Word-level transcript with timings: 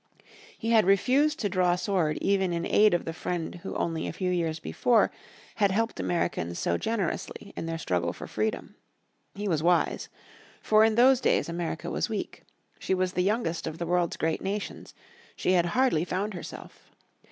He 0.57 0.71
had 0.71 0.83
refused 0.87 1.39
to 1.41 1.47
draw 1.47 1.75
sword 1.75 2.17
even 2.21 2.53
in 2.53 2.65
aid 2.65 2.95
of 2.95 3.05
the 3.05 3.13
friend 3.13 3.53
who 3.61 3.75
only 3.75 4.07
a 4.07 4.11
few 4.13 4.31
years 4.31 4.57
before 4.57 5.11
had 5.57 5.69
helped 5.69 5.99
Americans 5.99 6.57
so 6.57 6.75
generously 6.75 7.53
in 7.55 7.67
their 7.67 7.77
struggle 7.77 8.11
for 8.11 8.25
freedom. 8.25 8.73
He 9.35 9.47
was 9.47 9.61
wise. 9.61 10.09
For 10.63 10.83
in 10.83 10.95
those 10.95 11.21
days 11.21 11.47
America 11.47 11.91
was 11.91 12.09
weak. 12.09 12.41
She 12.79 12.95
was 12.95 13.13
the 13.13 13.21
youngest 13.21 13.67
of 13.67 13.77
the 13.77 13.85
world's 13.85 14.17
great 14.17 14.41
nations, 14.41 14.95
she 15.35 15.51
had 15.51 15.67
hardly 15.77 16.03
"found 16.03 16.33
herself." 16.33 16.89